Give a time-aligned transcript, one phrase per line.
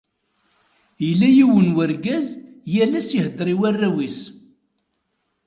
[1.07, 2.27] Yella yiwen n urgaz,
[2.73, 4.19] yal ass ihedder i warraw-is.